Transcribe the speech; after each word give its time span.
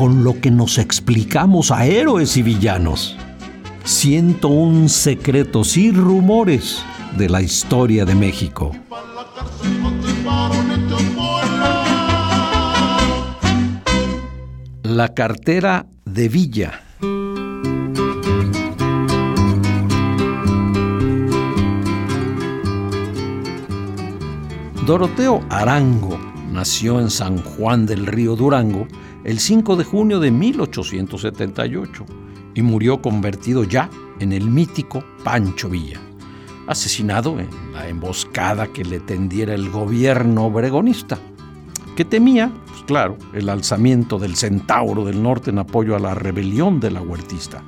con 0.00 0.24
lo 0.24 0.40
que 0.40 0.50
nos 0.50 0.78
explicamos 0.78 1.70
a 1.70 1.84
héroes 1.84 2.38
y 2.38 2.42
villanos. 2.42 3.18
101 3.84 4.88
secretos 4.88 5.76
y 5.76 5.92
rumores 5.92 6.82
de 7.18 7.28
la 7.28 7.42
historia 7.42 8.06
de 8.06 8.14
México. 8.14 8.74
La 14.84 15.12
cartera 15.12 15.84
de 16.06 16.28
Villa. 16.30 16.80
Doroteo 24.86 25.42
Arango 25.50 26.18
nació 26.50 27.00
en 27.00 27.10
San 27.10 27.36
Juan 27.42 27.84
del 27.84 28.06
Río 28.06 28.34
Durango 28.34 28.88
el 29.24 29.38
5 29.38 29.76
de 29.76 29.84
junio 29.84 30.20
de 30.20 30.30
1878 30.30 32.06
y 32.54 32.62
murió 32.62 33.02
convertido 33.02 33.64
ya 33.64 33.90
en 34.18 34.32
el 34.32 34.50
mítico 34.50 35.04
Pancho 35.24 35.68
Villa, 35.68 36.00
asesinado 36.66 37.38
en 37.38 37.48
la 37.72 37.88
emboscada 37.88 38.66
que 38.68 38.84
le 38.84 39.00
tendiera 39.00 39.54
el 39.54 39.70
gobierno 39.70 40.46
obregonista, 40.46 41.18
que 41.96 42.04
temía, 42.04 42.50
pues 42.66 42.82
claro, 42.84 43.16
el 43.34 43.48
alzamiento 43.48 44.18
del 44.18 44.36
Centauro 44.36 45.04
del 45.04 45.22
Norte 45.22 45.50
en 45.50 45.58
apoyo 45.58 45.96
a 45.96 45.98
la 45.98 46.14
rebelión 46.14 46.80
de 46.80 46.90
la 46.90 47.02
huertista. 47.02 47.62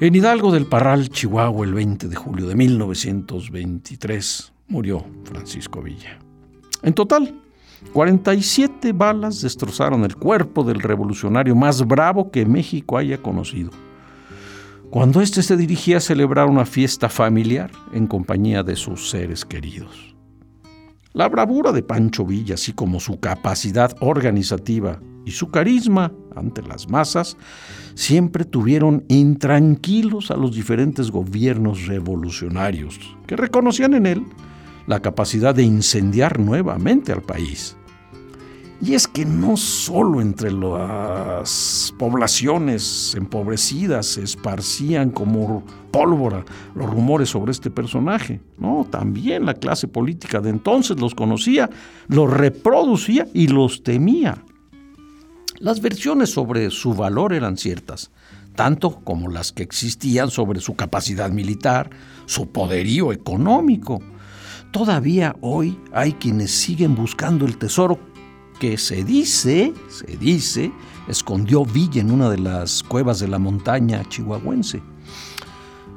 En 0.00 0.14
Hidalgo 0.14 0.52
del 0.52 0.66
Parral, 0.66 1.08
Chihuahua, 1.08 1.66
el 1.66 1.74
20 1.74 2.08
de 2.08 2.14
julio 2.14 2.46
de 2.46 2.54
1923, 2.54 4.52
murió 4.68 5.04
Francisco 5.24 5.82
Villa. 5.82 6.18
En 6.82 6.94
total, 6.94 7.34
47 7.92 8.92
balas 8.92 9.40
destrozaron 9.40 10.04
el 10.04 10.16
cuerpo 10.16 10.64
del 10.64 10.80
revolucionario 10.80 11.54
más 11.54 11.86
bravo 11.86 12.30
que 12.30 12.44
México 12.44 12.98
haya 12.98 13.18
conocido. 13.18 13.70
Cuando 14.90 15.20
éste 15.20 15.42
se 15.42 15.56
dirigía 15.56 15.98
a 15.98 16.00
celebrar 16.00 16.48
una 16.48 16.64
fiesta 16.64 17.08
familiar 17.08 17.70
en 17.92 18.06
compañía 18.06 18.62
de 18.62 18.74
sus 18.74 19.10
seres 19.10 19.44
queridos. 19.44 20.16
La 21.12 21.28
bravura 21.28 21.72
de 21.72 21.82
Pancho 21.82 22.24
Villa, 22.24 22.54
así 22.54 22.72
como 22.72 23.00
su 23.00 23.20
capacidad 23.20 23.94
organizativa 24.00 25.00
y 25.24 25.32
su 25.32 25.50
carisma 25.50 26.12
ante 26.34 26.62
las 26.62 26.88
masas, 26.88 27.36
siempre 27.94 28.44
tuvieron 28.44 29.04
intranquilos 29.08 30.30
a 30.30 30.36
los 30.36 30.54
diferentes 30.54 31.10
gobiernos 31.10 31.86
revolucionarios, 31.86 32.98
que 33.26 33.36
reconocían 33.36 33.94
en 33.94 34.06
él 34.06 34.26
la 34.88 35.00
capacidad 35.00 35.54
de 35.54 35.62
incendiar 35.62 36.40
nuevamente 36.40 37.12
al 37.12 37.22
país. 37.22 37.76
Y 38.80 38.94
es 38.94 39.06
que 39.06 39.24
no 39.24 39.56
solo 39.56 40.20
entre 40.20 40.50
las 40.52 41.92
poblaciones 41.98 43.14
empobrecidas 43.16 44.06
se 44.06 44.22
esparcían 44.22 45.10
como 45.10 45.64
pólvora 45.90 46.44
los 46.74 46.88
rumores 46.88 47.28
sobre 47.28 47.50
este 47.50 47.70
personaje, 47.70 48.40
no, 48.56 48.86
también 48.88 49.44
la 49.44 49.54
clase 49.54 49.88
política 49.88 50.40
de 50.40 50.50
entonces 50.50 50.98
los 50.98 51.14
conocía, 51.14 51.68
los 52.06 52.32
reproducía 52.32 53.26
y 53.34 53.48
los 53.48 53.82
temía. 53.82 54.42
Las 55.58 55.80
versiones 55.82 56.30
sobre 56.30 56.70
su 56.70 56.94
valor 56.94 57.34
eran 57.34 57.56
ciertas, 57.56 58.12
tanto 58.54 59.00
como 59.00 59.28
las 59.28 59.50
que 59.50 59.64
existían 59.64 60.30
sobre 60.30 60.60
su 60.60 60.76
capacidad 60.76 61.30
militar, 61.30 61.90
su 62.26 62.52
poderío 62.52 63.12
económico, 63.12 64.00
Todavía 64.70 65.34
hoy 65.40 65.78
hay 65.92 66.12
quienes 66.12 66.50
siguen 66.50 66.94
buscando 66.94 67.46
el 67.46 67.56
tesoro 67.56 67.98
que 68.60 68.76
se 68.76 69.02
dice, 69.02 69.72
se 69.88 70.16
dice, 70.18 70.70
escondió 71.08 71.64
Villa 71.64 72.02
en 72.02 72.10
una 72.10 72.28
de 72.28 72.38
las 72.38 72.82
cuevas 72.82 73.18
de 73.20 73.28
la 73.28 73.38
montaña 73.38 74.04
chihuahuense. 74.08 74.82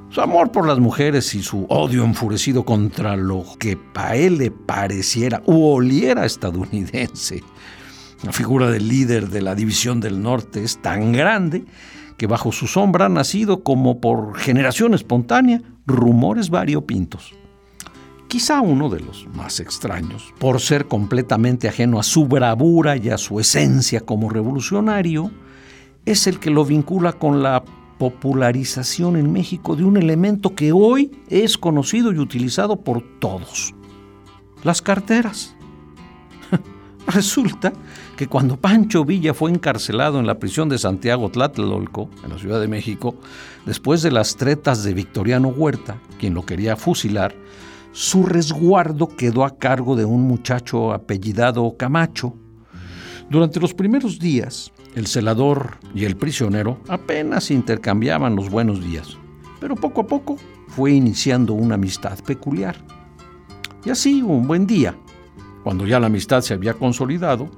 Su 0.10 0.22
amor 0.22 0.52
por 0.52 0.68
las 0.68 0.80
mujeres 0.80 1.34
y 1.36 1.42
su 1.42 1.66
odio 1.70 2.04
enfurecido 2.04 2.64
contra 2.64 3.18
lo 3.18 3.46
que 3.60 3.78
a 3.96 4.16
él 4.16 4.38
le 4.38 4.52
pareciera 4.52 5.42
u 5.46 5.66
oliera 5.66 6.26
estadounidense. 6.26 7.44
La 8.24 8.32
figura 8.32 8.70
del 8.70 8.88
líder 8.88 9.30
de 9.30 9.42
la 9.42 9.56
División 9.56 10.00
del 10.00 10.22
Norte 10.22 10.64
es 10.64 10.82
tan 10.82 11.12
grande 11.12 11.66
que 12.18 12.28
bajo 12.28 12.52
su 12.52 12.68
sombra 12.68 13.08
han 13.08 13.16
nacido 13.16 13.64
como 13.64 14.00
por 14.00 14.38
generación 14.38 14.94
espontánea 14.94 15.62
rumores 15.88 16.50
variopintos. 16.50 17.34
Quizá 18.32 18.62
uno 18.62 18.88
de 18.88 19.02
los 19.02 19.28
más 19.36 19.60
extraños, 19.60 20.34
por 20.40 20.62
ser 20.62 20.88
completamente 20.88 21.68
ajeno 21.68 22.00
a 22.00 22.04
su 22.04 22.28
bravura 22.28 22.96
y 22.96 23.10
a 23.10 23.18
su 23.18 23.42
esencia 23.42 24.00
como 24.00 24.30
revolucionario, 24.30 25.30
es 26.06 26.28
el 26.28 26.40
que 26.40 26.50
lo 26.50 26.64
vincula 26.64 27.12
con 27.12 27.44
la 27.44 27.62
popularización 27.98 29.18
en 29.18 29.34
México 29.34 29.76
de 29.76 29.84
un 29.84 29.98
elemento 29.98 30.56
que 30.56 30.72
hoy 30.72 31.12
es 31.28 31.58
conocido 31.58 32.14
y 32.14 32.20
utilizado 32.20 32.78
por 32.78 33.04
todos, 33.20 33.76
las 34.64 34.82
carteras. 34.82 35.54
Resulta 37.08 37.74
que 38.16 38.28
cuando 38.28 38.56
Pancho 38.56 39.04
Villa 39.04 39.34
fue 39.34 39.52
encarcelado 39.52 40.22
en 40.22 40.26
la 40.26 40.40
prisión 40.40 40.70
de 40.70 40.78
Santiago 40.78 41.28
Tlatelolco, 41.28 42.10
en 42.24 42.30
la 42.30 42.40
Ciudad 42.40 42.62
de 42.62 42.70
México, 42.70 43.14
después 43.66 44.02
de 44.02 44.12
las 44.12 44.38
tretas 44.38 44.86
de 44.86 44.94
Victoriano 44.94 45.50
Huerta, 45.50 45.98
quien 46.18 46.34
lo 46.34 46.46
quería 46.46 46.78
fusilar, 46.78 47.36
su 47.92 48.24
resguardo 48.24 49.08
quedó 49.08 49.44
a 49.44 49.58
cargo 49.58 49.96
de 49.96 50.06
un 50.06 50.22
muchacho 50.24 50.94
apellidado 50.94 51.76
Camacho. 51.78 52.36
Durante 53.30 53.60
los 53.60 53.74
primeros 53.74 54.20
días, 54.20 54.72
el 54.96 55.08
celador 55.08 55.78
y 55.94 56.06
el 56.06 56.16
prisionero 56.16 56.80
apenas 56.88 57.52
intercambiaban 57.52 58.36
los 58.36 58.50
buenos 58.50 58.84
días, 58.84 59.18
pero 59.60 59.76
poco 59.76 60.02
a 60.02 60.08
poco 60.08 60.38
fue 60.68 60.92
iniciando 60.92 61.54
una 61.54 61.76
amistad 61.76 62.20
peculiar. 62.24 62.76
Y 63.86 63.90
así, 63.90 64.22
un 64.22 64.48
buen 64.48 64.68
día, 64.68 64.96
cuando 65.64 65.86
ya 65.86 66.00
la 66.00 66.08
amistad 66.08 66.42
se 66.42 66.54
había 66.54 66.74
consolidado, 66.74 67.50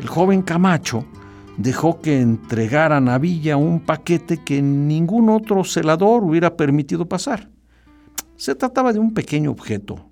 el 0.00 0.08
joven 0.08 0.42
Camacho 0.42 1.04
dejó 1.56 2.00
que 2.00 2.20
entregaran 2.20 3.08
a 3.08 3.18
Villa 3.18 3.56
un 3.56 3.80
paquete 3.80 4.42
que 4.44 4.60
ningún 4.60 5.30
otro 5.30 5.64
celador 5.64 6.24
hubiera 6.24 6.56
permitido 6.56 7.06
pasar. 7.06 7.50
Se 8.36 8.54
trataba 8.54 8.92
de 8.92 8.98
un 8.98 9.14
pequeño 9.14 9.50
objeto, 9.50 10.10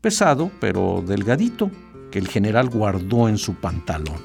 pesado 0.00 0.50
pero 0.60 1.04
delgadito, 1.06 1.70
que 2.10 2.18
el 2.18 2.28
general 2.28 2.70
guardó 2.70 3.28
en 3.28 3.36
su 3.36 3.54
pantalón. 3.54 4.16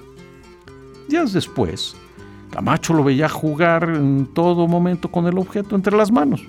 Días 1.09 1.33
después, 1.33 1.95
Camacho 2.51 2.93
lo 2.93 3.03
veía 3.03 3.27
jugar 3.27 3.89
en 3.89 4.27
todo 4.33 4.67
momento 4.67 5.11
con 5.11 5.27
el 5.27 5.37
objeto 5.37 5.75
entre 5.75 5.97
las 5.97 6.11
manos. 6.11 6.41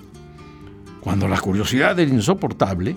Cuando 1.01 1.27
la 1.27 1.39
curiosidad 1.39 1.99
era 1.99 2.09
insoportable, 2.09 2.95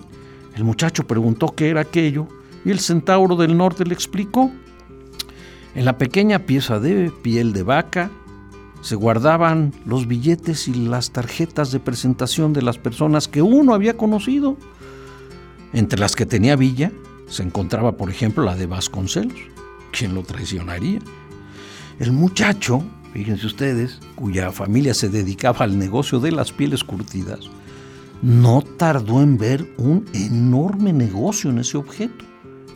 el 0.55 0.63
muchacho 0.63 1.05
preguntó 1.05 1.53
qué 1.53 1.69
era 1.69 1.81
aquello 1.81 2.27
y 2.63 2.71
el 2.71 2.79
centauro 2.79 3.35
del 3.35 3.57
norte 3.57 3.85
le 3.85 3.93
explicó. 3.93 4.49
En 5.75 5.83
la 5.83 5.97
pequeña 5.97 6.39
pieza 6.39 6.79
de 6.79 7.11
piel 7.21 7.51
de 7.51 7.63
vaca 7.63 8.09
se 8.81 8.95
guardaban 8.95 9.73
los 9.85 10.07
billetes 10.07 10.67
y 10.67 10.73
las 10.73 11.11
tarjetas 11.11 11.71
de 11.71 11.79
presentación 11.79 12.53
de 12.53 12.61
las 12.61 12.77
personas 12.77 13.27
que 13.27 13.41
uno 13.41 13.73
había 13.73 13.97
conocido. 13.97 14.57
Entre 15.73 15.99
las 15.99 16.15
que 16.15 16.25
tenía 16.25 16.55
Villa 16.55 16.91
se 17.27 17.43
encontraba, 17.43 17.97
por 17.97 18.09
ejemplo, 18.09 18.43
la 18.43 18.55
de 18.55 18.65
Vasconcelos, 18.65 19.39
quien 19.91 20.15
lo 20.15 20.23
traicionaría. 20.23 20.99
El 21.99 22.11
muchacho, 22.11 22.83
fíjense 23.13 23.47
ustedes, 23.47 23.99
cuya 24.15 24.51
familia 24.51 24.93
se 24.93 25.09
dedicaba 25.09 25.65
al 25.65 25.77
negocio 25.77 26.19
de 26.19 26.31
las 26.31 26.51
pieles 26.51 26.83
curtidas, 26.83 27.49
no 28.21 28.61
tardó 28.61 29.21
en 29.21 29.37
ver 29.37 29.73
un 29.77 30.05
enorme 30.13 30.93
negocio 30.93 31.49
en 31.49 31.59
ese 31.59 31.77
objeto 31.77 32.25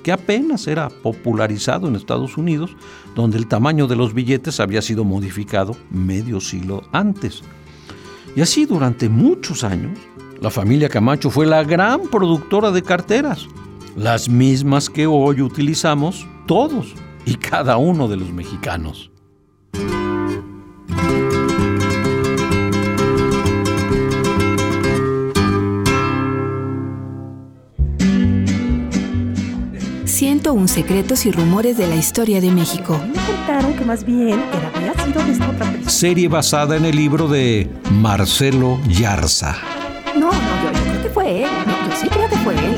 que 0.03 0.11
apenas 0.11 0.67
era 0.67 0.89
popularizado 0.89 1.87
en 1.87 1.95
Estados 1.95 2.37
Unidos, 2.37 2.75
donde 3.15 3.37
el 3.37 3.47
tamaño 3.47 3.87
de 3.87 3.95
los 3.95 4.13
billetes 4.13 4.59
había 4.59 4.81
sido 4.81 5.03
modificado 5.03 5.75
medio 5.89 6.39
siglo 6.41 6.83
antes. 6.91 7.43
Y 8.35 8.41
así 8.41 8.65
durante 8.65 9.09
muchos 9.09 9.63
años, 9.63 9.97
la 10.39 10.49
familia 10.49 10.89
Camacho 10.89 11.29
fue 11.29 11.45
la 11.45 11.63
gran 11.63 12.07
productora 12.07 12.71
de 12.71 12.81
carteras, 12.81 13.47
las 13.95 14.29
mismas 14.29 14.89
que 14.89 15.05
hoy 15.05 15.41
utilizamos 15.41 16.25
todos 16.47 16.95
y 17.25 17.35
cada 17.35 17.77
uno 17.77 18.07
de 18.07 18.17
los 18.17 18.31
mexicanos. 18.31 19.11
101 30.21 30.67
secretos 30.67 31.25
y 31.25 31.31
rumores 31.31 31.77
de 31.77 31.87
la 31.87 31.95
historia 31.95 32.39
de 32.39 32.51
México. 32.51 32.95
Me 33.07 33.19
contaron 33.25 33.73
que 33.73 33.83
más 33.83 34.05
bien 34.05 34.39
era, 34.53 34.71
había 34.75 34.93
sido 35.03 35.25
de 35.25 35.31
esta 35.31 35.49
otra 35.49 35.71
persona. 35.71 35.89
Serie 35.89 36.27
basada 36.27 36.77
en 36.77 36.85
el 36.85 36.95
libro 36.95 37.27
de 37.27 37.67
Marcelo 37.89 38.79
Yarza. 38.87 39.57
No, 40.15 40.29
no, 40.31 40.31
yo, 40.31 40.71
yo 40.73 40.83
creo 40.83 41.01
que 41.01 41.09
fue 41.09 41.43
él. 41.43 41.49
No, 41.65 41.89
yo 41.89 41.95
sí 41.99 42.07
creo 42.07 42.29
que 42.29 42.35
fue 42.35 42.53
él. 42.53 42.75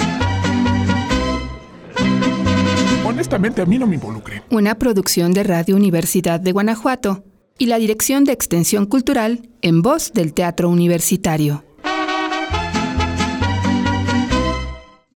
Honestamente, 3.05 3.61
a 3.61 3.65
mí 3.65 3.77
no 3.77 3.87
me 3.87 3.95
involucré. 3.95 4.41
Una 4.49 4.75
producción 4.75 5.33
de 5.33 5.43
Radio 5.43 5.75
Universidad 5.75 6.39
de 6.39 6.53
Guanajuato 6.53 7.25
y 7.57 7.65
la 7.65 7.77
Dirección 7.77 8.23
de 8.23 8.31
Extensión 8.31 8.85
Cultural 8.85 9.49
en 9.61 9.81
voz 9.81 10.13
del 10.13 10.33
Teatro 10.33 10.69
Universitario. 10.69 11.65